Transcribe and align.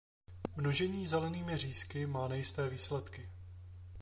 Množení 0.55 1.07
zelenými 1.07 1.57
řízky 1.57 2.05
má 2.05 2.27
nejisté 2.27 2.69
výsledky. 2.69 3.29